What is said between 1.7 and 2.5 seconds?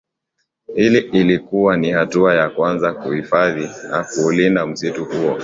ni hatua ya